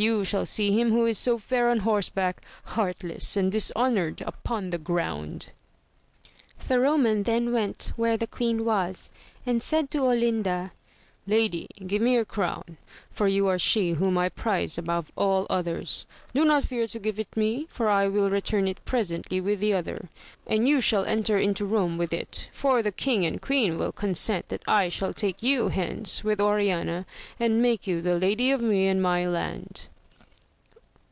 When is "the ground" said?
4.70-5.48